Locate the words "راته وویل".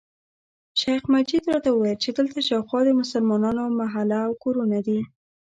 1.51-1.97